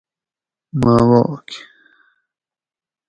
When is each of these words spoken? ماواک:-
ماواک:- 0.81 1.49